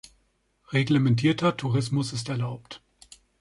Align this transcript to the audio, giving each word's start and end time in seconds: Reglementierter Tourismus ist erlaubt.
Reglementierter 0.73 1.55
Tourismus 1.57 2.11
ist 2.11 2.27
erlaubt. 2.27 2.81